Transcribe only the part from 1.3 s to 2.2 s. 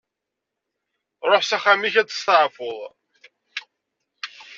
s axxam-ik ad